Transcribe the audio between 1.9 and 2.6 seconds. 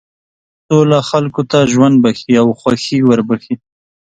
بښي او